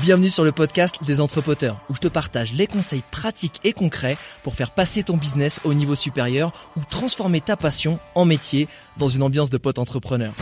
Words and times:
Bienvenue 0.00 0.30
sur 0.30 0.44
le 0.44 0.52
podcast 0.52 1.02
des 1.04 1.20
entrepoteurs, 1.20 1.80
où 1.90 1.94
je 1.94 1.98
te 1.98 2.06
partage 2.06 2.52
les 2.52 2.68
conseils 2.68 3.02
pratiques 3.10 3.58
et 3.64 3.72
concrets 3.72 4.16
pour 4.44 4.54
faire 4.54 4.70
passer 4.70 5.02
ton 5.02 5.16
business 5.16 5.60
au 5.64 5.74
niveau 5.74 5.96
supérieur 5.96 6.52
ou 6.76 6.82
transformer 6.88 7.40
ta 7.40 7.56
passion 7.56 7.98
en 8.14 8.24
métier 8.24 8.68
dans 8.96 9.08
une 9.08 9.24
ambiance 9.24 9.50
de 9.50 9.58
pote 9.58 9.76
entrepreneur. 9.76 10.32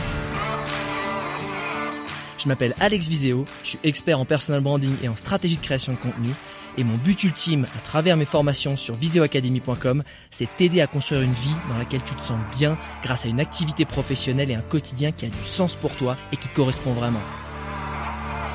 Je 2.37 2.47
m'appelle 2.47 2.75
Alex 2.79 3.07
Viseo, 3.07 3.45
je 3.63 3.69
suis 3.69 3.79
expert 3.83 4.19
en 4.19 4.25
personal 4.25 4.61
branding 4.61 4.95
et 5.01 5.09
en 5.09 5.15
stratégie 5.15 5.57
de 5.57 5.63
création 5.63 5.93
de 5.93 5.97
contenu. 5.97 6.29
Et 6.77 6.83
mon 6.83 6.97
but 6.97 7.23
ultime 7.23 7.65
à 7.75 7.81
travers 7.81 8.15
mes 8.15 8.25
formations 8.25 8.77
sur 8.77 8.93
viseoacademy.com, 8.93 10.03
c'est 10.29 10.55
t'aider 10.55 10.81
à 10.81 10.87
construire 10.87 11.21
une 11.21 11.33
vie 11.33 11.55
dans 11.67 11.79
laquelle 11.79 12.03
tu 12.03 12.13
te 12.13 12.21
sens 12.21 12.37
bien 12.55 12.77
grâce 13.01 13.25
à 13.25 13.29
une 13.29 13.39
activité 13.39 13.85
professionnelle 13.85 14.51
et 14.51 14.55
un 14.55 14.61
quotidien 14.61 15.11
qui 15.11 15.25
a 15.25 15.29
du 15.29 15.43
sens 15.43 15.73
pour 15.75 15.95
toi 15.95 16.15
et 16.31 16.37
qui 16.37 16.47
correspond 16.49 16.93
vraiment. 16.93 17.23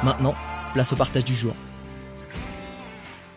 Maintenant, 0.04 0.36
place 0.72 0.92
au 0.92 0.96
partage 0.96 1.24
du 1.24 1.34
jour. 1.34 1.54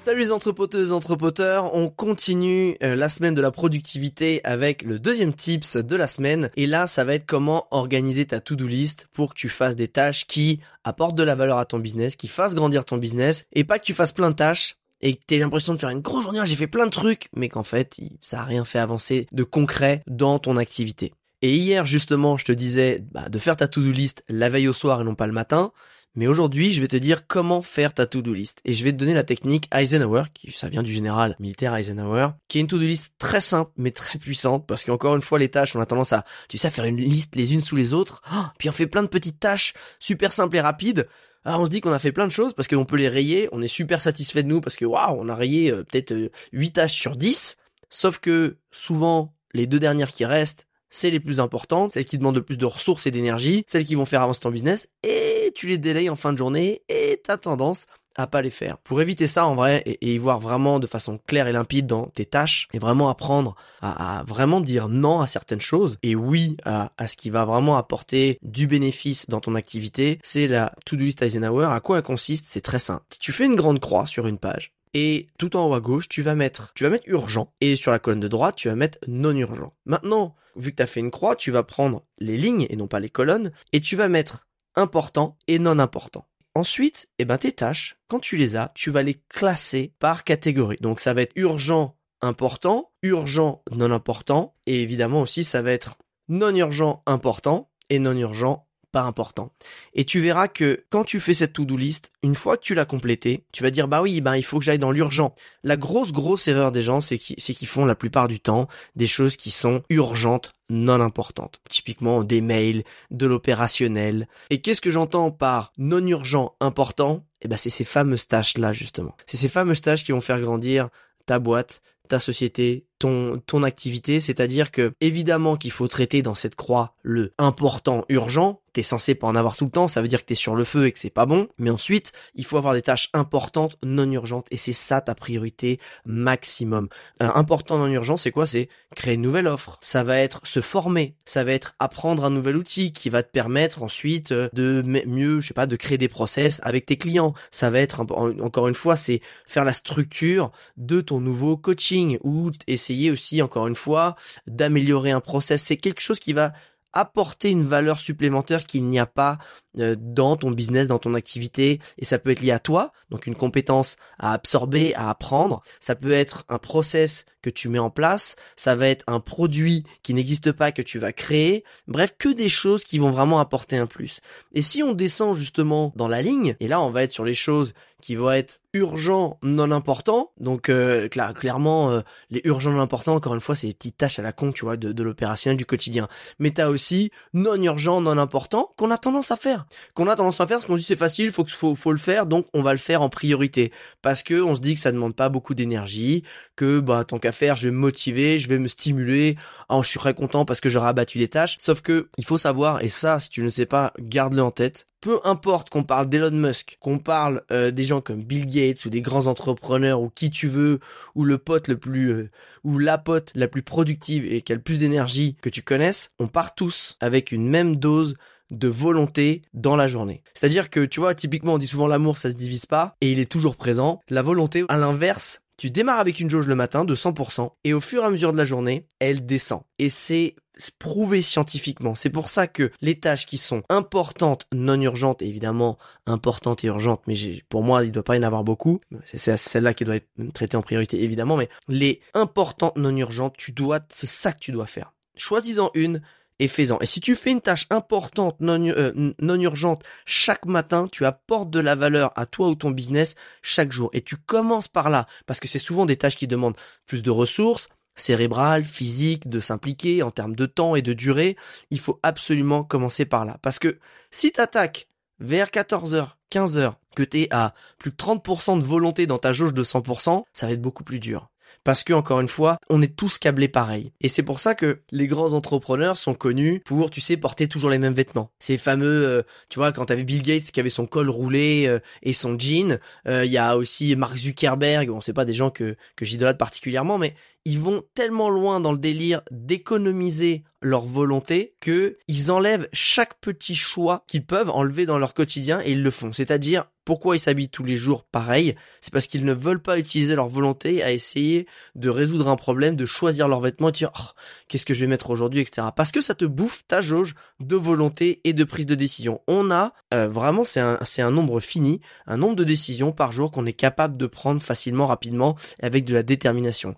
Salut 0.06 0.20
les 0.20 0.32
entrepoteuses, 0.32 0.92
entrepoteurs, 0.92 1.73
on 1.73 1.90
continue 1.90 2.78
euh, 2.84 2.96
la 2.96 3.09
semaine 3.09 3.34
de 3.34 3.42
la 3.42 3.50
productivité 3.50 4.40
avec 4.44 4.84
le 4.84 5.00
deuxième 5.00 5.34
tips 5.34 5.78
de 5.78 5.96
la 5.96 6.06
semaine 6.06 6.52
et 6.56 6.68
là 6.68 6.86
ça 6.86 7.04
va 7.04 7.16
être 7.16 7.26
comment 7.26 7.66
organiser 7.72 8.28
ta 8.28 8.40
to-do 8.40 8.68
list 8.68 9.08
pour 9.14 9.34
que 9.34 9.34
tu 9.34 9.50
fasses 9.50 9.76
des 9.76 9.88
tâches 9.88 10.28
qui 10.28 10.59
apportent 10.84 11.16
de 11.16 11.24
la 11.24 11.34
valeur 11.34 11.58
à 11.58 11.66
ton 11.66 11.80
business, 11.80 12.16
qui 12.16 12.28
fassent 12.28 12.54
grandir 12.54 12.86
ton 12.86 12.98
business 12.98 13.48
et 13.52 13.64
pas 13.64 13.80
que 13.80 13.84
tu 13.84 13.96
fasses 13.96 14.12
plein 14.12 14.30
de 14.30 14.36
tâches 14.36 14.78
et 15.02 15.16
que 15.16 15.22
tu 15.28 15.34
aies 15.34 15.40
l'impression 15.40 15.74
de 15.74 15.80
faire 15.80 15.90
une 15.90 16.02
grosse 16.02 16.24
journée, 16.24 16.40
j'ai 16.46 16.56
fait 16.56 16.68
plein 16.68 16.86
de 16.86 16.92
trucs, 16.92 17.30
mais 17.36 17.50
qu'en 17.50 17.64
fait 17.64 17.98
ça 18.22 18.42
a 18.42 18.44
rien 18.44 18.64
fait 18.64 18.78
avancer 18.78 19.26
de 19.31 19.44
concret 19.44 20.04
dans 20.06 20.38
ton 20.38 20.58
activité. 20.58 21.14
Et 21.42 21.56
hier 21.56 21.84
justement 21.88 22.38
je 22.38 22.46
te 22.46 22.52
disais 22.52 23.04
bah, 23.12 23.28
de 23.28 23.40
faire 23.40 23.58
ta 23.58 23.68
to-do 23.68 23.90
list 23.90 24.24
la 24.30 24.50
veille 24.50 24.68
au 24.68 24.74
soir 24.74 25.02
et 25.02 25.04
non 25.04 25.16
pas 25.16 25.26
le 25.26 25.34
matin. 25.34 25.72
Mais 26.16 26.28
aujourd'hui, 26.28 26.72
je 26.72 26.82
vais 26.82 26.88
te 26.88 26.96
dire 26.96 27.28
comment 27.28 27.62
faire 27.62 27.94
ta 27.94 28.06
to-do 28.06 28.34
list. 28.34 28.60
Et 28.64 28.74
je 28.74 28.84
vais 28.84 28.92
te 28.92 28.98
donner 28.98 29.14
la 29.14 29.24
technique 29.24 29.68
Eisenhower, 29.74 30.24
qui 30.34 30.52
ça 30.52 30.70
vient 30.70 30.84
du 30.84 30.94
général 30.94 31.36
militaire 31.40 31.76
Eisenhower, 31.76 32.30
qui 32.48 32.58
est 32.58 32.62
une 32.62 32.68
to-do 32.68 32.86
list 32.86 33.16
très 33.20 33.42
simple, 33.42 33.72
mais 33.76 33.92
très 33.92 34.18
puissante, 34.18 34.66
parce 34.66 34.84
qu'encore 34.84 35.16
une 35.16 35.22
fois, 35.22 35.40
les 35.40 35.50
tâches, 35.50 35.76
on 35.76 35.82
a 35.82 35.86
tendance 35.86 36.14
à, 36.14 36.24
tu 36.48 36.58
sais, 36.58 36.70
faire 36.70 36.86
une 36.86 36.98
liste 36.98 37.36
les 37.36 37.54
unes 37.54 37.62
sous 37.62 37.76
les 37.76 37.94
autres, 37.94 38.22
oh, 38.34 38.46
puis 38.58 38.70
on 38.70 38.72
fait 38.72 38.88
plein 38.88 39.04
de 39.04 39.08
petites 39.08 39.40
tâches 39.40 39.74
super 40.00 40.32
simples 40.32 40.56
et 40.56 40.62
rapides. 40.62 41.08
Alors 41.44 41.62
on 41.62 41.66
se 41.66 41.70
dit 41.70 41.80
qu'on 41.80 41.92
a 41.92 42.00
fait 42.00 42.12
plein 42.12 42.26
de 42.26 42.32
choses 42.32 42.54
parce 42.54 42.68
qu'on 42.68 42.86
peut 42.86 42.96
les 42.96 43.08
rayer, 43.08 43.50
on 43.52 43.62
est 43.62 43.68
super 43.68 44.02
satisfait 44.02 44.42
de 44.42 44.48
nous 44.48 44.62
parce 44.62 44.76
que 44.76 44.86
waouh, 44.86 45.16
on 45.20 45.30
a 45.30 45.36
rayé 45.36 45.70
euh, 45.70 45.84
peut-être 45.84 46.12
euh, 46.12 46.32
8 46.54 46.72
tâches 46.72 46.94
sur 46.94 47.16
10, 47.16 47.58
sauf 47.90 48.20
que 48.20 48.58
souvent 48.72 49.32
les 49.54 49.68
deux 49.68 49.80
dernières 49.80 50.12
qui 50.12 50.26
restent, 50.26 50.68
c'est 50.90 51.12
les 51.12 51.20
plus 51.20 51.40
importantes, 51.40 51.94
celles 51.94 52.06
qui 52.06 52.18
demandent 52.18 52.36
le 52.36 52.42
plus 52.42 52.58
de 52.58 52.66
ressources 52.66 53.06
et 53.06 53.12
d'énergie, 53.12 53.64
celles 53.68 53.86
qui 53.86 53.96
vont 53.96 54.06
faire 54.06 54.22
avancer 54.22 54.40
ton 54.40 54.50
business, 54.50 54.88
et 55.04 55.34
tu 55.56 55.67
les 55.67 55.78
délayes 55.78 56.09
en 56.09 56.16
fin 56.16 56.34
de 56.34 56.38
journée, 56.38 56.81
et 56.89 57.22
t'as 57.23 57.38
tendance 57.38 57.88
à 58.16 58.28
pas 58.28 58.42
les 58.42 58.50
faire. 58.50 58.78
Pour 58.80 59.02
éviter 59.02 59.28
ça 59.28 59.45
en 59.45 59.56
vrai 59.56 59.84
et, 59.86 60.14
y 60.14 60.17
voir 60.17 60.39
vraiment 60.39 60.80
de 60.80 60.88
façon 60.88 61.20
claire 61.28 61.47
et 61.47 61.52
limpide 61.52 61.86
dans 61.86 62.08
tes 62.08 62.25
tâches 62.25 62.68
et 62.74 62.80
vraiment 62.80 63.09
apprendre 63.09 63.56
à, 63.81 64.24
vraiment 64.25 64.62
dire 64.62 64.88
non 64.88 65.22
à 65.22 65.28
certaines 65.28 65.62
choses 65.62 65.97
et 66.02 66.16
oui 66.16 66.57
à, 66.63 66.90
ce 67.07 67.16
qui 67.16 67.30
va 67.30 67.46
vraiment 67.46 67.78
apporter 67.78 68.40
du 68.41 68.68
bénéfice 68.68 69.30
dans 69.30 69.41
ton 69.41 69.56
activité, 69.56 70.19
c'est 70.24 70.47
la 70.47 70.74
to-do 70.85 71.03
list 71.03 71.22
Eisenhower. 71.22 71.68
À 71.72 71.80
quoi 71.81 71.97
elle 71.97 72.03
consiste 72.03 72.46
C'est 72.46 72.62
très 72.62 72.80
simple. 72.80 73.03
Tu 73.19 73.31
fais 73.31 73.46
une 73.46 73.56
grande 73.56 73.80
croix 73.80 74.06
sur 74.06 74.28
une 74.28 74.38
page 74.38 74.74
et 74.94 75.28
tout 75.38 75.57
en 75.57 75.68
haut 75.68 75.74
à 75.74 75.81
gauche, 75.81 76.07
tu 76.07 76.22
vas 76.22 76.35
mettre, 76.35 76.72
tu 76.74 76.85
vas 76.85 76.90
mettre 76.90 77.07
urgent 77.07 77.51
et 77.59 77.75
sur 77.75 77.91
la 77.91 78.00
colonne 78.00 78.22
de 78.22 78.30
droite, 78.30 78.56
tu 78.56 78.69
vas 78.69 78.75
mettre 78.75 78.97
non 79.07 79.35
urgent. 79.35 79.74
Maintenant, 79.85 80.35
vu 80.56 80.72
que 80.72 80.78
tu 80.78 80.84
as 80.84 80.88
fait 80.88 81.01
une 81.01 81.12
croix, 81.12 81.35
tu 81.35 81.51
vas 81.51 81.63
prendre 81.63 82.06
les 82.18 82.38
lignes 82.38 82.66
et 82.69 82.78
non 82.78 82.88
pas 82.88 83.01
les 83.01 83.09
colonnes 83.09 83.51
et 83.74 83.81
tu 83.81 83.97
vas 83.97 84.07
mettre 84.07 84.47
important 84.75 85.38
et 85.47 85.59
non 85.59 85.80
important. 85.80 86.28
Ensuite, 86.53 87.08
eh 87.19 87.25
ben 87.25 87.38
tes 87.38 87.52
tâches, 87.52 87.97
quand 88.08 88.19
tu 88.19 88.38
les 88.38 88.56
as, 88.56 88.72
tu 88.75 88.90
vas 88.90 89.03
les 89.03 89.22
classer 89.30 89.94
par 90.00 90.24
catégorie. 90.24 90.78
Donc 90.80 91.00
ça 91.02 91.13
va 91.13 91.22
être 91.22 91.34
urgent, 91.36 91.97
important, 92.22 92.91
urgent, 93.03 93.62
non 93.72 93.91
important 93.91 94.56
et 94.66 94.81
évidemment 94.81 95.22
aussi 95.22 95.44
ça 95.44 95.62
va 95.62 95.72
être 95.72 95.97
non 96.30 96.56
urgent, 96.56 97.03
important 97.06 97.69
et 97.90 98.00
non 98.00 98.16
urgent, 98.16 98.65
important. 99.03 99.51
Et 99.94 100.06
tu 100.06 100.22
verras 100.22 100.47
que 100.47 100.85
quand 100.89 101.03
tu 101.03 101.19
fais 101.19 101.33
cette 101.33 101.53
to-do 101.53 101.78
list, 101.78 102.11
une 102.23 102.35
fois 102.35 102.57
que 102.57 102.63
tu 102.63 102.75
l'as 102.75 102.85
complétée, 102.85 103.44
tu 103.51 103.63
vas 103.63 103.72
dire 103.72 103.88
bah 103.88 104.01
oui, 104.01 104.22
bah 104.22 104.38
il 104.38 104.44
faut 104.44 104.59
que 104.59 104.66
j'aille 104.66 104.79
dans 104.79 104.91
l'urgent. 104.91 105.35
La 105.63 105.78
grosse 105.78 106.11
grosse 106.11 106.47
erreur 106.47 106.72
des 106.72 106.81
gens, 106.81 107.01
c'est 107.01 107.17
qu'ils 107.17 107.67
font 107.67 107.85
la 107.85 107.95
plupart 107.95 108.28
du 108.28 108.39
temps 108.39 108.67
des 108.95 109.07
choses 109.07 109.38
qui 109.38 109.51
sont 109.51 109.83
urgentes, 109.89 110.53
non 110.69 111.01
importantes. 111.01 111.61
Typiquement 111.69 112.23
des 112.23 112.41
mails, 112.41 112.83
de 113.11 113.25
l'opérationnel. 113.25 114.28
Et 114.50 114.61
qu'est-ce 114.61 114.81
que 114.81 114.91
j'entends 114.91 115.31
par 115.31 115.72
non 115.77 116.06
urgent 116.06 116.56
important? 116.59 117.25
Eh 117.41 117.47
ben 117.47 117.57
c'est 117.57 117.69
ces 117.69 117.83
fameuses 117.83 118.27
tâches 118.27 118.57
là 118.57 118.72
justement. 118.72 119.16
C'est 119.25 119.38
ces 119.38 119.50
fameuses 119.50 119.81
tâches 119.81 120.03
qui 120.03 120.12
vont 120.12 120.22
faire 120.22 120.41
grandir 120.41 120.89
ta 121.25 121.39
boîte, 121.39 121.81
ta 122.07 122.19
société, 122.19 122.85
ton, 123.00 123.41
ton 123.45 123.63
activité, 123.63 124.19
c'est-à-dire 124.19 124.72
que 124.72 124.94
évidemment 125.01 125.57
qu'il 125.57 125.72
faut 125.72 125.88
traiter 125.88 126.22
dans 126.22 126.35
cette 126.35 126.56
croix 126.56 126.95
le 127.01 127.33
important 127.38 128.06
urgent, 128.09 128.62
t'es 128.75 128.84
censé 128.84 129.16
pas 129.16 129.28
en 129.28 129.36
avoir 129.36 129.56
tout 129.56 129.63
le 129.63 129.72
temps, 129.72 129.88
ça 129.88 130.02
veut 130.02 130.09
dire 130.09 130.19
que 130.19 130.25
t'es 130.25 130.36
sur 130.36 130.53
le 130.53 130.66
feu 130.66 130.88
et 130.88 130.91
que 130.91 131.00
c'est 131.00 131.09
pas 131.09 131.25
bon, 131.25 131.47
mais 131.58 131.69
ensuite, 131.69 132.12
il 132.36 132.44
faut 132.44 132.58
avoir 132.58 132.74
des 132.74 132.81
tâches 132.81 133.09
importantes, 133.13 133.78
non 133.84 134.12
urgentes, 134.12 134.47
et 134.52 134.58
c'est 134.58 134.74
ça 134.74 135.00
ta 135.00 135.16
priorité 135.16 135.80
maximum. 136.06 136.90
Un 137.22 137.31
important 137.36 137.78
non 137.78 137.88
urgent, 137.88 138.18
c'est 138.18 138.31
quoi? 138.31 138.46
C'est 138.46 138.68
créer 138.94 139.13
une 139.13 139.22
nouvelle 139.22 139.47
offre, 139.47 139.78
ça 139.80 140.03
va 140.03 140.18
être 140.18 140.46
se 140.46 140.59
former, 140.59 141.16
ça 141.24 141.46
va 141.46 141.53
être 141.53 141.75
apprendre 141.80 142.25
un 142.25 142.30
nouvel 142.30 142.58
outil 142.58 142.91
qui 142.91 143.09
va 143.09 143.24
te 143.24 143.31
permettre 143.31 143.81
ensuite 143.81 144.34
euh, 144.34 144.50
de 144.52 144.81
mieux, 144.84 145.40
je 145.40 145.47
sais 145.47 145.53
pas, 145.53 145.68
de 145.68 145.75
créer 145.78 145.97
des 145.97 146.09
process 146.09 146.59
avec 146.63 146.86
tes 146.86 146.97
clients, 146.97 147.34
ça 147.52 147.69
va 147.69 147.80
être, 147.80 148.02
encore 148.02 148.68
une 148.68 148.75
fois, 148.75 148.97
c'est 148.97 149.22
faire 149.47 149.63
la 149.63 149.72
structure 149.72 150.52
de 150.75 151.00
ton 151.00 151.22
nouveau 151.22 151.56
coaching 151.56 152.18
ou 152.24 152.52
essayer 152.68 153.09
aussi, 153.09 153.42
encore 153.42 153.68
une 153.68 153.75
fois, 153.75 154.18
d'améliorer 154.47 155.12
un 155.12 155.22
process. 155.22 155.62
C'est 155.62 155.78
quelque 155.78 156.02
chose 156.02 156.19
qui 156.19 156.34
va 156.34 156.52
apporter 156.95 157.51
une 157.51 157.63
valeur 157.63 158.00
supplémentaire 158.00 158.66
qu'il 158.66 158.85
n'y 158.85 158.97
a 158.97 159.06
pas 159.06 159.38
euh, 159.78 159.95
dans 160.00 160.38
ton 160.38 160.51
business, 160.51 160.88
dans 160.88 160.97
ton 160.97 161.13
activité, 161.13 161.79
et 161.97 162.06
ça 162.06 162.17
peut 162.17 162.31
être 162.31 162.39
lié 162.39 162.51
à 162.51 162.59
toi, 162.59 162.94
donc 163.09 163.28
une 163.28 163.35
compétence 163.35 163.97
à 164.17 164.33
absorber, 164.33 164.95
à 164.95 165.09
apprendre, 165.09 165.61
ça 165.79 165.95
peut 165.95 166.13
être 166.13 166.45
un 166.47 166.57
process 166.57 167.25
que 167.41 167.50
tu 167.50 167.69
mets 167.69 167.79
en 167.79 167.89
place, 167.89 168.38
ça 168.56 168.75
va 168.75 168.88
être 168.88 169.03
un 169.07 169.19
produit 169.19 169.83
qui 170.01 170.13
n'existe 170.13 170.51
pas 170.53 170.72
que 170.72 170.81
tu 170.81 170.97
vas 170.97 171.11
créer, 171.11 171.63
bref, 171.88 172.16
que 172.17 172.29
des 172.29 172.50
choses 172.50 172.83
qui 172.83 172.97
vont 172.97 173.12
vraiment 173.12 173.39
apporter 173.39 173.77
un 173.77 173.85
plus. 173.85 174.22
Et 174.53 174.62
si 174.62 174.81
on 174.81 174.94
descend 174.94 175.35
justement 175.35 175.91
dans 175.95 176.07
la 176.07 176.22
ligne, 176.22 176.56
et 176.59 176.67
là 176.67 176.79
on 176.81 176.89
va 176.89 177.03
être 177.03 177.13
sur 177.13 177.25
les 177.25 177.35
choses 177.35 177.73
qui 178.01 178.16
vont 178.16 178.31
être 178.31 178.59
urgents, 178.73 179.39
non 179.41 179.72
importants, 179.72 180.31
donc 180.38 180.69
euh, 180.69 181.07
clairement 181.07 181.91
euh, 181.91 182.01
les 182.29 182.41
urgents 182.44 182.72
non 182.72 182.81
importants, 182.81 183.16
encore 183.16 183.33
une 183.33 183.41
fois, 183.41 183.56
c'est 183.56 183.67
les 183.67 183.73
petites 183.73 183.97
tâches 183.97 184.19
à 184.19 184.22
la 184.22 184.33
con, 184.33 184.51
tu 184.51 184.66
vois, 184.66 184.75
de, 184.75 184.91
de 184.91 185.03
l'opérationnel 185.03 185.57
du 185.57 185.66
quotidien. 185.66 186.07
Mais 186.39 186.51
t'as 186.51 186.67
aussi 186.67 187.11
non 187.33 187.56
urgents, 187.56 188.01
non 188.01 188.17
importants 188.17 188.73
qu'on 188.78 188.91
a 188.91 188.97
tendance 188.97 189.31
à 189.31 189.38
faire 189.38 189.66
qu'on 189.94 190.07
a 190.07 190.16
tendance 190.16 190.42
à 190.42 190.47
faire 190.47 190.57
parce 190.57 190.68
qu'on 190.68 190.75
dit 190.75 190.83
c'est 190.83 190.95
facile, 190.95 191.31
faut, 191.31 191.45
faut, 191.45 191.75
faut 191.75 191.92
le 191.92 191.97
faire, 191.97 192.25
donc 192.25 192.45
on 192.53 192.62
va 192.62 192.71
le 192.71 192.80
faire 192.80 193.01
en 193.01 193.09
priorité. 193.09 193.71
Parce 194.01 194.24
que 194.24 194.41
on 194.41 194.56
se 194.56 194.59
dit 194.59 194.75
que 194.75 194.80
ça 194.80 194.91
demande 194.91 195.15
pas 195.15 195.30
beaucoup 195.30 195.53
d'énergie, 195.53 196.24
que 196.56 196.80
bah 196.80 197.03
tant 197.06 197.19
qu'à 197.19 197.31
faire, 197.31 197.56
je 197.56 197.69
vais 197.69 197.74
me 197.74 197.80
motiver, 197.80 198.39
je 198.39 198.48
vais 198.50 198.59
me 198.59 198.68
stimuler, 198.68 199.38
oh, 199.69 199.81
je 199.83 199.89
suis 199.89 200.00
très 200.00 200.13
content 200.13 200.45
parce 200.45 200.59
que 200.62 200.69
j'aurai 200.69 200.89
abattu 200.89 201.18
des 201.18 201.27
tâches. 201.27 201.57
Sauf 201.59 201.81
que 201.81 202.09
il 202.18 202.25
faut 202.25 202.38
savoir, 202.38 202.83
et 202.83 202.89
ça 202.89 203.19
si 203.19 203.30
tu 203.30 203.41
ne 203.41 203.50
sais 203.50 203.65
pas, 203.65 203.94
garde-le 204.00 204.41
en 204.41 204.51
tête, 204.51 204.88
peu 205.06 205.19
importe 205.24 205.69
qu'on 205.69 205.84
parle 205.84 206.10
d'Elon 206.10 206.31
Musk, 206.31 206.78
qu'on 206.80 206.98
parle 206.98 207.44
euh, 207.52 207.69
des 207.69 207.84
gens 207.84 208.02
comme 208.02 208.24
Bill 208.24 208.48
Gates 208.48 208.86
ou 208.86 208.90
des 208.90 209.04
grands 209.04 209.28
entrepreneurs 209.28 210.02
ou 210.02 210.10
qui 210.10 210.31
tu 210.31 210.48
veux, 210.48 210.80
ou 211.13 211.25
le 211.25 211.38
pote 211.38 211.68
le 211.68 211.78
plus 211.78 212.12
euh, 212.12 212.31
ou 212.63 212.80
la 212.80 212.98
pote 212.98 213.31
la 213.36 213.48
plus 213.48 213.62
productive 213.62 214.25
et 214.25 214.42
qui 214.42 214.52
a 214.52 214.56
le 214.56 214.63
plus 214.63 214.80
d'énergie 214.80 215.38
que 215.44 215.50
tu 215.50 215.62
connaisses, 215.62 216.10
on 216.18 216.28
part 216.28 216.56
tous 216.56 216.98
avec 217.02 217.31
une 217.31 217.48
même 217.48 217.75
dose 217.75 218.16
de 218.50 218.68
volonté 218.68 219.44
dans 219.54 219.75
la 219.75 219.88
journée. 219.88 220.24
C'est-à-dire 220.34 220.72
que, 220.72 220.84
tu 220.84 221.02
vois, 221.02 221.13
typiquement, 221.13 221.54
on 221.54 221.60
dit 221.60 221.68
souvent 221.68 221.86
l'amour, 221.86 222.18
ça 222.18 222.31
se 222.31 222.36
divise 222.36 222.66
pas, 222.66 222.96
et 223.00 223.12
il 223.12 223.19
est 223.19 223.31
toujours 223.31 223.58
présent. 223.58 224.00
La 224.10 224.24
volonté, 224.24 224.66
à 224.69 224.78
l'inverse, 224.78 225.42
tu 225.58 225.69
démarres 225.69 226.00
avec 226.00 226.19
une 226.19 226.31
jauge 226.31 226.48
le 226.48 226.56
matin 226.56 226.84
de 226.84 226.96
100%, 226.96 227.51
et 227.63 227.74
au 227.75 227.80
fur 227.80 228.01
et 228.01 228.06
à 228.08 228.10
mesure 228.10 228.31
de 228.31 228.38
la 228.38 228.46
journée, 228.46 228.88
elle 229.00 229.24
descend. 229.28 229.62
Et 229.78 229.90
c'est 229.90 230.36
prouvé 230.80 231.22
scientifiquement. 231.22 231.96
C'est 231.96 232.10
pour 232.10 232.30
ça 232.30 232.48
que 232.48 232.72
les 232.81 233.00
tâches 233.00 233.25
qui 233.25 233.38
sont 233.38 233.63
importantes, 233.69 234.48
non 234.54 234.80
urgentes, 234.80 235.22
évidemment 235.22 235.78
importantes 236.06 236.63
et 236.63 236.68
urgentes, 236.68 237.02
mais 237.07 237.16
pour 237.50 237.63
moi 237.63 237.84
il 237.84 237.88
ne 237.88 237.94
doit 237.94 238.04
pas 238.04 238.16
y 238.16 238.19
en 238.19 238.24
avoir 238.24 238.44
beaucoup. 238.44 238.80
C'est 239.04 239.38
celle-là 239.38 239.74
qui 239.74 239.86
doit 239.86 239.98
être 239.98 240.10
traitée 240.34 240.57
en 240.57 240.62
priorité 240.62 241.04
évidemment, 241.04 241.38
mais 241.38 241.50
les 241.68 242.02
importantes 242.13 242.78
non 242.78 242.96
urgentes, 242.96 243.36
tu 243.38 243.52
dois, 243.52 243.80
c'est 243.90 244.07
ça 244.07 244.31
que 244.31 244.40
tu 244.40 244.52
dois 244.52 244.66
faire. 244.66 244.94
Choisis-en 245.18 245.72
une 245.74 246.02
et 246.40 246.48
fais-en. 246.48 246.80
Et 246.80 246.86
si 246.86 247.00
tu 247.00 247.16
fais 247.16 247.31
une 247.31 247.42
tâche 247.42 247.66
importante, 247.69 248.40
non, 248.42 248.62
euh, 248.68 249.13
non 249.19 249.40
urgente, 249.40 249.84
chaque 250.06 250.46
matin, 250.46 250.88
tu 250.92 251.06
apportes 251.06 251.50
de 251.50 251.60
la 251.60 251.75
valeur 251.75 252.12
à 252.18 252.25
toi 252.25 252.50
ou 252.50 252.56
ton 252.56 252.72
business 252.72 253.16
chaque 253.42 253.72
jour. 253.72 253.90
Et 253.94 254.01
tu 254.01 254.18
commences 254.18 254.68
par 254.68 254.90
là, 254.90 255.08
parce 255.25 255.40
que 255.40 255.48
c'est 255.48 255.60
souvent 255.60 255.86
des 255.86 255.96
tâches 255.96 256.18
qui 256.18 256.28
demandent 256.28 256.58
plus 256.86 257.04
de 257.04 257.12
ressources, 257.12 257.69
cérébrales, 257.95 258.65
physiques, 258.65 259.30
de 259.30 259.39
s'impliquer 259.39 260.03
en 260.03 260.12
termes 260.12 260.36
de 260.36 260.45
temps 260.45 260.75
et 260.75 260.81
de 260.81 260.94
durée. 260.94 261.36
Il 261.71 261.80
faut 261.80 262.00
absolument 262.03 262.63
commencer 262.63 263.06
par 263.06 263.25
là. 263.25 263.38
Parce 263.42 263.59
que 263.59 263.80
si 264.12 264.31
tu 264.31 264.39
attaques 264.39 264.88
vers 265.19 265.50
14h, 265.50 266.09
15h, 266.31 266.74
que 266.95 267.03
tu 267.03 267.21
es 267.21 267.27
à 267.31 267.53
plus 267.77 267.92
de 267.92 267.95
30% 267.95 268.59
de 268.59 268.63
volonté 268.63 269.07
dans 269.07 269.18
ta 269.18 269.33
jauge 269.33 269.53
de 269.53 269.63
100%, 269.63 270.24
ça 270.33 270.47
va 270.47 270.53
être 270.53 270.62
beaucoup 270.62 270.83
plus 270.83 271.00
dur. 271.00 271.30
Parce 271.63 271.83
que, 271.83 271.94
encore 271.94 272.19
une 272.19 272.27
fois, 272.27 272.59
on 272.69 272.81
est 272.83 272.95
tous 272.95 273.18
câblés 273.18 273.47
pareil. 273.47 273.92
Et 274.00 274.07
c'est 274.07 274.21
pour 274.21 274.39
ça 274.39 274.53
que 274.53 274.81
les 274.91 275.07
grands 275.07 275.33
entrepreneurs 275.33 275.98
sont 275.98 276.13
connus 276.13 276.62
pour, 276.63 276.91
tu 276.91 277.01
sais, 277.01 277.18
porter 277.18 277.48
toujours 277.48 277.71
les 277.71 277.80
mêmes 277.80 277.95
vêtements. 277.95 278.30
Ces 278.39 278.59
fameux, 278.59 279.07
euh, 279.07 279.24
tu 279.50 279.57
vois, 279.57 279.71
quand 279.71 279.86
t'avais 279.86 280.03
Bill 280.03 280.21
Gates 280.21 280.51
qui 280.51 280.59
avait 280.59 280.69
son 280.69 280.86
col 280.86 281.09
roulé 281.09 281.65
euh, 281.68 281.80
et 282.03 282.13
son 282.13 282.38
jean, 282.38 282.77
euh, 283.07 283.25
il 283.25 283.31
y 283.31 283.39
a 283.39 283.57
aussi 283.57 283.95
Mark 283.95 284.15
Zuckerberg, 284.15 284.89
bon, 284.89 285.01
c'est 285.01 285.12
pas 285.12 285.25
des 285.25 285.33
gens 285.33 285.50
que, 285.50 285.75
que 285.95 286.06
j'idolâtre 286.06 286.38
particulièrement, 286.38 287.00
mais 287.00 287.15
ils 287.45 287.59
vont 287.59 287.83
tellement 287.94 288.30
loin 288.30 288.59
dans 288.59 288.71
le 288.71 288.77
délire 288.77 289.21
d'économiser 289.31 290.44
leur 290.62 290.86
volonté 290.86 291.56
que 291.62 291.97
ils 292.07 292.31
enlèvent 292.31 292.68
chaque 292.74 293.19
petit 293.19 293.56
choix 293.56 294.03
qu'ils 294.07 294.25
peuvent 294.25 294.50
enlever 294.50 294.88
dans 294.88 294.97
leur 294.97 295.13
quotidien 295.13 295.62
et 295.63 295.74
ils 295.74 295.83
le 295.83 295.92
font. 295.92 296.12
C'est-à-dire 296.12 296.65
pourquoi 296.86 297.15
ils 297.15 297.19
s'habillent 297.19 297.50
tous 297.50 297.63
les 297.63 297.77
jours 297.77 298.03
pareil? 298.03 298.56
C'est 298.80 298.94
parce 298.94 299.07
qu'ils 299.07 299.25
ne 299.25 299.33
veulent 299.33 299.62
pas 299.62 299.80
utiliser 299.80 300.15
leur 300.15 300.30
volonté 300.30 300.83
à 300.83 300.92
essayer 300.92 301.47
de 301.74 301.89
résoudre 301.89 302.27
un 302.30 302.36
problème, 302.36 302.75
de 302.75 302.86
choisir 302.86 303.27
leurs 303.27 303.42
vêtements 303.42 303.69
et 303.69 303.74
dire 303.74 303.91
oh, 304.00 304.12
qu'est-ce 304.48 304.65
que 304.65 304.75
je 304.75 304.81
vais 304.81 304.88
mettre 304.88 305.09
aujourd'hui, 305.09 305.41
etc. 305.41 305.68
Parce 305.75 305.91
que 305.91 306.01
ça 306.01 306.13
te 306.13 306.25
bouffe 306.25 306.63
ta 306.68 306.81
jauge 306.81 307.15
de 307.39 307.56
volonté 307.56 308.21
et 308.24 308.33
de 308.33 308.44
prise 308.44 308.68
de 308.68 308.75
décision. 308.75 309.21
On 309.27 309.50
a 309.50 309.74
euh, 309.94 310.07
vraiment 310.07 310.44
c'est 310.44 310.59
un 310.59 310.77
c'est 310.83 311.01
un 311.01 311.12
nombre 311.12 311.39
fini, 311.39 311.81
un 312.06 312.18
nombre 312.18 312.36
de 312.36 312.44
décisions 312.44 312.91
par 312.91 313.12
jour 313.12 313.31
qu'on 313.31 313.48
est 313.48 313.53
capable 313.53 313.98
de 313.98 314.06
prendre 314.06 314.41
facilement, 314.41 314.86
rapidement, 314.86 315.36
avec 315.62 315.86
de 315.86 315.94
la 315.94 316.03
détermination. 316.03 316.75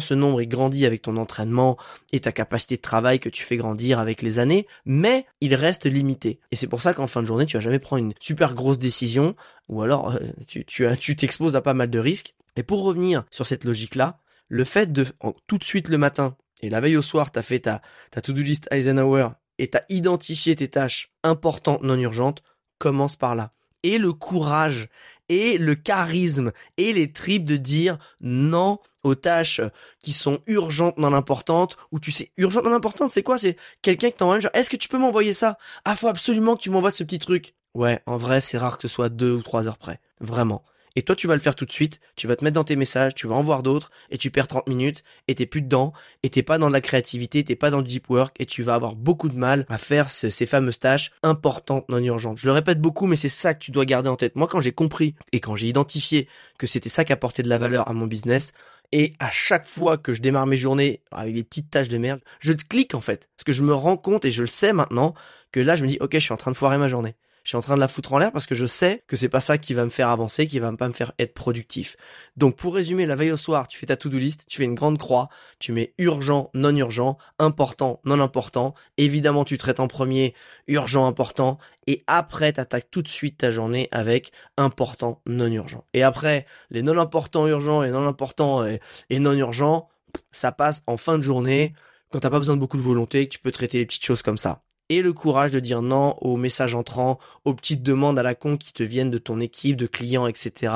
Ce 0.00 0.14
nombre 0.14 0.42
il 0.42 0.48
grandit 0.48 0.86
avec 0.86 1.02
ton 1.02 1.16
entraînement 1.16 1.76
et 2.12 2.20
ta 2.20 2.32
capacité 2.32 2.76
de 2.76 2.82
travail 2.82 3.20
que 3.20 3.28
tu 3.28 3.42
fais 3.42 3.56
grandir 3.56 3.98
avec 3.98 4.22
les 4.22 4.38
années, 4.38 4.66
mais 4.84 5.26
il 5.40 5.54
reste 5.54 5.86
limité. 5.86 6.40
Et 6.50 6.56
c'est 6.56 6.66
pour 6.66 6.82
ça 6.82 6.94
qu'en 6.94 7.06
fin 7.06 7.22
de 7.22 7.26
journée, 7.26 7.46
tu 7.46 7.56
vas 7.56 7.62
jamais 7.62 7.78
prendre 7.78 8.04
une 8.04 8.14
super 8.20 8.54
grosse 8.54 8.78
décision, 8.78 9.34
ou 9.68 9.82
alors 9.82 10.14
euh, 10.14 10.64
tu 10.96 11.16
t'exposes 11.16 11.56
à 11.56 11.60
pas 11.60 11.74
mal 11.74 11.90
de 11.90 11.98
risques. 11.98 12.34
Et 12.56 12.62
pour 12.62 12.82
revenir 12.82 13.24
sur 13.30 13.46
cette 13.46 13.64
logique-là, 13.64 14.18
le 14.48 14.64
fait 14.64 14.92
de 14.92 15.06
tout 15.46 15.58
de 15.58 15.64
suite 15.64 15.88
le 15.88 15.98
matin 15.98 16.36
et 16.62 16.70
la 16.70 16.80
veille 16.80 16.96
au 16.96 17.02
soir, 17.02 17.32
t'as 17.32 17.42
fait 17.42 17.60
ta 17.60 17.82
ta 18.10 18.20
to-do 18.20 18.42
list 18.42 18.68
Eisenhower 18.70 19.28
et 19.58 19.68
t'as 19.68 19.82
identifié 19.88 20.56
tes 20.56 20.68
tâches 20.68 21.12
importantes 21.22 21.82
non 21.82 21.98
urgentes, 21.98 22.42
commence 22.78 23.16
par 23.16 23.34
là. 23.34 23.52
Et 23.82 23.98
le 23.98 24.12
courage 24.12 24.88
et 25.28 25.58
le 25.58 25.74
charisme 25.74 26.52
et 26.76 26.92
les 26.92 27.12
tripes 27.12 27.44
de 27.44 27.56
dire 27.56 27.98
non 28.20 28.78
aux 29.04 29.14
tâches 29.14 29.60
qui 30.00 30.12
sont 30.12 30.40
urgentes 30.46 30.98
non 30.98 31.12
importantes 31.14 31.76
ou 31.92 32.00
tu 32.00 32.10
sais 32.10 32.32
urgentes 32.36 32.64
non 32.64 32.74
importantes 32.74 33.12
c'est 33.12 33.22
quoi? 33.22 33.38
C'est 33.38 33.56
quelqu'un 33.82 34.10
qui 34.10 34.16
t'envoie 34.16 34.40
genre 34.40 34.50
est-ce 34.54 34.70
que 34.70 34.76
tu 34.76 34.88
peux 34.88 34.98
m'envoyer 34.98 35.32
ça? 35.32 35.58
Ah 35.84 35.94
faut 35.96 36.08
absolument 36.08 36.56
que 36.56 36.62
tu 36.62 36.70
m'envoies 36.70 36.90
ce 36.90 37.04
petit 37.04 37.18
truc. 37.18 37.54
Ouais 37.74 38.00
en 38.06 38.16
vrai 38.16 38.40
c'est 38.40 38.58
rare 38.58 38.78
que 38.78 38.88
ce 38.88 38.94
soit 38.94 39.08
deux 39.08 39.32
ou 39.32 39.42
trois 39.42 39.68
heures 39.68 39.78
près. 39.78 40.00
Vraiment 40.20 40.64
et 40.96 41.02
toi, 41.02 41.16
tu 41.16 41.26
vas 41.26 41.34
le 41.34 41.40
faire 41.40 41.56
tout 41.56 41.64
de 41.64 41.72
suite, 41.72 42.00
tu 42.16 42.26
vas 42.26 42.36
te 42.36 42.44
mettre 42.44 42.54
dans 42.54 42.64
tes 42.64 42.76
messages, 42.76 43.14
tu 43.14 43.26
vas 43.26 43.34
en 43.34 43.42
voir 43.42 43.62
d'autres, 43.62 43.90
et 44.10 44.18
tu 44.18 44.30
perds 44.30 44.46
30 44.46 44.68
minutes, 44.68 45.02
et 45.26 45.34
t'es 45.34 45.46
plus 45.46 45.62
dedans, 45.62 45.92
et 46.22 46.30
t'es 46.30 46.42
pas 46.42 46.58
dans 46.58 46.68
de 46.68 46.72
la 46.72 46.80
créativité, 46.80 47.42
t'es 47.42 47.56
pas 47.56 47.70
dans 47.70 47.78
le 47.78 47.84
deep 47.84 48.08
work, 48.08 48.36
et 48.38 48.46
tu 48.46 48.62
vas 48.62 48.74
avoir 48.74 48.94
beaucoup 48.94 49.28
de 49.28 49.36
mal 49.36 49.66
à 49.68 49.78
faire 49.78 50.10
ces 50.10 50.46
fameuses 50.46 50.78
tâches 50.78 51.10
importantes, 51.22 51.88
non 51.88 51.98
urgentes. 51.98 52.38
Je 52.38 52.46
le 52.46 52.52
répète 52.52 52.80
beaucoup, 52.80 53.06
mais 53.06 53.16
c'est 53.16 53.28
ça 53.28 53.54
que 53.54 53.64
tu 53.64 53.70
dois 53.70 53.84
garder 53.84 54.08
en 54.08 54.16
tête. 54.16 54.36
Moi, 54.36 54.46
quand 54.46 54.60
j'ai 54.60 54.72
compris, 54.72 55.14
et 55.32 55.40
quand 55.40 55.56
j'ai 55.56 55.68
identifié 55.68 56.28
que 56.58 56.66
c'était 56.66 56.88
ça 56.88 57.04
qui 57.04 57.12
apportait 57.12 57.42
de 57.42 57.48
la 57.48 57.58
valeur 57.58 57.88
à 57.88 57.92
mon 57.92 58.06
business, 58.06 58.52
et 58.92 59.14
à 59.18 59.30
chaque 59.30 59.66
fois 59.66 59.98
que 59.98 60.14
je 60.14 60.22
démarre 60.22 60.46
mes 60.46 60.56
journées 60.56 61.00
avec 61.10 61.34
des 61.34 61.42
petites 61.42 61.70
tâches 61.70 61.88
de 61.88 61.98
merde, 61.98 62.20
je 62.38 62.52
clique 62.52 62.94
en 62.94 63.00
fait. 63.00 63.28
Parce 63.36 63.44
que 63.44 63.52
je 63.52 63.62
me 63.62 63.74
rends 63.74 63.96
compte 63.96 64.24
et 64.24 64.30
je 64.30 64.42
le 64.42 64.46
sais 64.46 64.72
maintenant 64.72 65.14
que 65.50 65.58
là, 65.58 65.74
je 65.74 65.82
me 65.82 65.88
dis, 65.88 65.98
ok, 66.00 66.12
je 66.12 66.18
suis 66.20 66.32
en 66.32 66.36
train 66.36 66.52
de 66.52 66.56
foirer 66.56 66.78
ma 66.78 66.86
journée 66.86 67.16
je 67.44 67.50
suis 67.50 67.56
en 67.58 67.60
train 67.60 67.74
de 67.74 67.80
la 67.80 67.88
foutre 67.88 68.14
en 68.14 68.18
l'air 68.18 68.32
parce 68.32 68.46
que 68.46 68.54
je 68.54 68.64
sais 68.64 69.04
que 69.06 69.16
c'est 69.16 69.28
pas 69.28 69.40
ça 69.40 69.58
qui 69.58 69.74
va 69.74 69.84
me 69.84 69.90
faire 69.90 70.08
avancer, 70.08 70.46
qui 70.46 70.58
va 70.58 70.74
pas 70.74 70.88
me 70.88 70.94
faire 70.94 71.12
être 71.18 71.34
productif. 71.34 71.96
Donc 72.38 72.56
pour 72.56 72.74
résumer, 72.74 73.04
la 73.04 73.16
veille 73.16 73.32
au 73.32 73.36
soir, 73.36 73.68
tu 73.68 73.78
fais 73.78 73.86
ta 73.86 73.96
to-do 73.96 74.16
list, 74.16 74.46
tu 74.48 74.56
fais 74.56 74.64
une 74.64 74.74
grande 74.74 74.96
croix, 74.96 75.28
tu 75.58 75.70
mets 75.72 75.92
urgent, 75.98 76.50
non 76.54 76.74
urgent, 76.74 77.18
important, 77.38 78.00
non 78.06 78.18
important. 78.20 78.74
Évidemment, 78.96 79.44
tu 79.44 79.58
traites 79.58 79.78
en 79.78 79.88
premier 79.88 80.34
urgent, 80.68 81.06
important, 81.06 81.58
et 81.86 82.02
après, 82.06 82.54
tu 82.54 82.60
attaques 82.60 82.90
tout 82.90 83.02
de 83.02 83.08
suite 83.08 83.36
ta 83.36 83.50
journée 83.50 83.88
avec 83.92 84.32
important, 84.56 85.20
non 85.26 85.48
urgent. 85.48 85.84
Et 85.92 86.02
après, 86.02 86.46
les 86.70 86.80
non 86.80 86.96
importants 86.96 87.46
urgents 87.46 87.82
et 87.82 87.90
non 87.90 88.06
importants 88.06 88.64
et, 88.64 88.80
et 89.10 89.18
non 89.18 89.34
urgents, 89.34 89.90
ça 90.32 90.50
passe 90.50 90.82
en 90.86 90.96
fin 90.96 91.18
de 91.18 91.22
journée 91.22 91.74
quand 92.10 92.20
t'as 92.20 92.30
pas 92.30 92.38
besoin 92.38 92.54
de 92.54 92.60
beaucoup 92.60 92.76
de 92.76 92.82
volonté, 92.82 93.26
que 93.28 93.34
tu 93.34 93.40
peux 93.40 93.52
traiter 93.52 93.78
les 93.78 93.86
petites 93.86 94.04
choses 94.04 94.22
comme 94.22 94.38
ça 94.38 94.63
et 94.88 95.02
le 95.02 95.12
courage 95.12 95.50
de 95.50 95.60
dire 95.60 95.82
non 95.82 96.16
aux 96.20 96.36
messages 96.36 96.74
entrants, 96.74 97.18
aux 97.44 97.54
petites 97.54 97.82
demandes 97.82 98.18
à 98.18 98.22
la 98.22 98.34
con 98.34 98.56
qui 98.56 98.72
te 98.72 98.82
viennent 98.82 99.10
de 99.10 99.18
ton 99.18 99.40
équipe, 99.40 99.76
de 99.76 99.86
clients, 99.86 100.26
etc. 100.26 100.72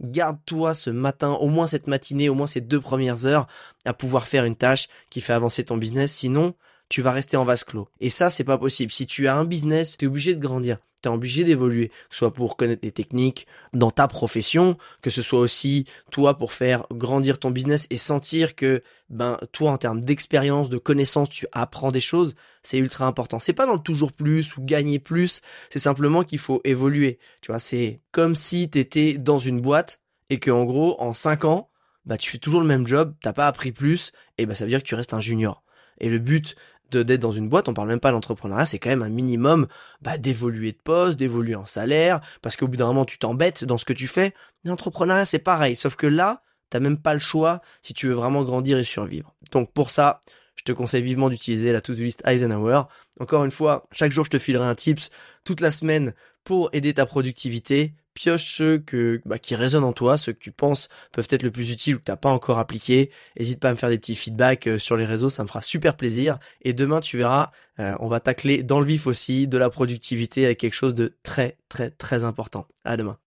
Garde-toi 0.00 0.74
ce 0.74 0.90
matin, 0.90 1.32
au 1.32 1.48
moins 1.48 1.66
cette 1.66 1.86
matinée, 1.86 2.28
au 2.28 2.34
moins 2.34 2.46
ces 2.46 2.60
deux 2.60 2.80
premières 2.80 3.26
heures, 3.26 3.46
à 3.84 3.92
pouvoir 3.92 4.26
faire 4.26 4.44
une 4.44 4.56
tâche 4.56 4.88
qui 5.10 5.20
fait 5.20 5.32
avancer 5.32 5.64
ton 5.64 5.76
business. 5.76 6.12
Sinon, 6.12 6.54
tu 6.90 7.00
vas 7.00 7.12
rester 7.12 7.38
en 7.38 7.44
vase 7.44 7.64
clos. 7.64 7.88
Et 8.00 8.10
ça, 8.10 8.28
c'est 8.28 8.44
pas 8.44 8.58
possible. 8.58 8.92
Si 8.92 9.06
tu 9.06 9.28
as 9.28 9.36
un 9.36 9.44
business, 9.44 9.96
tu 9.96 10.04
es 10.04 10.08
obligé 10.08 10.34
de 10.34 10.40
grandir. 10.40 10.78
Tu 11.02 11.08
es 11.08 11.12
obligé 11.12 11.44
d'évoluer, 11.44 11.90
soit 12.10 12.34
pour 12.34 12.58
connaître 12.58 12.82
des 12.82 12.92
techniques 12.92 13.46
dans 13.72 13.90
ta 13.90 14.06
profession, 14.06 14.76
que 15.00 15.08
ce 15.08 15.22
soit 15.22 15.38
aussi 15.38 15.86
toi 16.10 16.36
pour 16.36 16.52
faire 16.52 16.86
grandir 16.90 17.38
ton 17.38 17.50
business 17.50 17.86
et 17.88 17.96
sentir 17.96 18.54
que 18.54 18.82
ben 19.08 19.38
toi 19.52 19.70
en 19.70 19.78
termes 19.78 20.02
d'expérience, 20.02 20.68
de 20.68 20.76
connaissances, 20.76 21.30
tu 21.30 21.46
apprends 21.52 21.90
des 21.90 22.00
choses, 22.00 22.34
c'est 22.62 22.76
ultra 22.76 23.06
important. 23.06 23.38
C'est 23.38 23.54
pas 23.54 23.64
dans 23.64 23.74
le 23.74 23.78
toujours 23.78 24.12
plus 24.12 24.56
ou 24.58 24.62
gagner 24.62 24.98
plus, 24.98 25.40
c'est 25.70 25.78
simplement 25.78 26.22
qu'il 26.22 26.38
faut 26.38 26.60
évoluer. 26.64 27.18
Tu 27.40 27.50
vois, 27.50 27.60
c'est 27.60 28.02
comme 28.12 28.34
si 28.34 28.68
tu 28.68 28.78
étais 28.78 29.14
dans 29.14 29.38
une 29.38 29.60
boîte 29.60 30.02
et 30.28 30.38
que 30.38 30.50
en 30.50 30.64
gros 30.64 31.00
en 31.00 31.14
5 31.14 31.46
ans, 31.46 31.70
bah 32.04 32.18
tu 32.18 32.30
fais 32.30 32.38
toujours 32.38 32.60
le 32.60 32.66
même 32.66 32.86
job, 32.86 33.14
t'as 33.22 33.32
pas 33.32 33.46
appris 33.46 33.72
plus 33.72 34.12
et 34.36 34.44
bah 34.44 34.54
ça 34.54 34.64
veut 34.64 34.70
dire 34.70 34.82
que 34.82 34.88
tu 34.88 34.96
restes 34.96 35.14
un 35.14 35.20
junior. 35.20 35.62
Et 36.00 36.08
le 36.08 36.18
but 36.18 36.56
d'être 36.96 37.20
dans 37.20 37.32
une 37.32 37.48
boîte, 37.48 37.68
on 37.68 37.74
parle 37.74 37.88
même 37.88 38.00
pas 38.00 38.12
d'entrepreneuriat, 38.12 38.66
c'est 38.66 38.78
quand 38.78 38.90
même 38.90 39.02
un 39.02 39.08
minimum 39.08 39.66
bah, 40.02 40.18
d'évoluer 40.18 40.72
de 40.72 40.78
poste, 40.78 41.18
d'évoluer 41.18 41.54
en 41.54 41.66
salaire, 41.66 42.20
parce 42.42 42.56
qu'au 42.56 42.68
bout 42.68 42.76
d'un 42.76 42.86
moment 42.86 43.04
tu 43.04 43.18
t'embêtes 43.18 43.64
dans 43.64 43.78
ce 43.78 43.84
que 43.84 43.92
tu 43.92 44.06
fais. 44.08 44.34
L'entrepreneuriat 44.64 45.26
c'est 45.26 45.38
pareil, 45.38 45.76
sauf 45.76 45.96
que 45.96 46.06
là, 46.06 46.42
t'as 46.70 46.80
même 46.80 46.98
pas 46.98 47.14
le 47.14 47.20
choix 47.20 47.60
si 47.82 47.94
tu 47.94 48.06
veux 48.08 48.14
vraiment 48.14 48.44
grandir 48.44 48.78
et 48.78 48.84
survivre. 48.84 49.34
Donc 49.52 49.72
pour 49.72 49.90
ça, 49.90 50.20
je 50.56 50.64
te 50.64 50.72
conseille 50.72 51.02
vivement 51.02 51.30
d'utiliser 51.30 51.72
la 51.72 51.80
to-do 51.80 52.02
list 52.02 52.22
Eisenhower. 52.26 52.82
Encore 53.18 53.44
une 53.44 53.50
fois, 53.50 53.86
chaque 53.92 54.12
jour 54.12 54.24
je 54.24 54.30
te 54.30 54.38
filerai 54.38 54.66
un 54.66 54.74
tips 54.74 55.10
toute 55.44 55.60
la 55.60 55.70
semaine 55.70 56.12
pour 56.44 56.70
aider 56.72 56.94
ta 56.94 57.06
productivité 57.06 57.94
pioche 58.20 58.54
ceux 58.54 58.78
que, 58.78 59.22
bah, 59.24 59.38
qui 59.38 59.54
résonnent 59.54 59.84
en 59.84 59.94
toi, 59.94 60.18
ceux 60.18 60.32
que 60.32 60.38
tu 60.38 60.52
penses 60.52 60.88
peuvent 61.12 61.28
être 61.30 61.42
le 61.42 61.50
plus 61.50 61.70
utiles 61.72 61.94
ou 61.94 61.98
que 61.98 62.04
t'as 62.04 62.16
pas 62.16 62.28
encore 62.28 62.58
appliqué. 62.58 63.10
N'hésite 63.38 63.60
pas 63.60 63.70
à 63.70 63.72
me 63.72 63.76
faire 63.76 63.88
des 63.88 63.98
petits 63.98 64.14
feedbacks 64.14 64.66
euh, 64.66 64.78
sur 64.78 64.96
les 64.96 65.06
réseaux, 65.06 65.30
ça 65.30 65.42
me 65.42 65.48
fera 65.48 65.62
super 65.62 65.96
plaisir. 65.96 66.38
Et 66.62 66.74
demain, 66.74 67.00
tu 67.00 67.16
verras, 67.16 67.50
euh, 67.78 67.94
on 68.00 68.08
va 68.08 68.20
tacler 68.20 68.62
dans 68.62 68.78
le 68.80 68.86
vif 68.86 69.06
aussi 69.06 69.48
de 69.48 69.56
la 69.56 69.70
productivité 69.70 70.44
avec 70.44 70.58
quelque 70.58 70.74
chose 70.74 70.94
de 70.94 71.16
très, 71.22 71.56
très, 71.70 71.90
très 71.90 72.24
important. 72.24 72.66
À 72.84 72.96
demain. 72.98 73.20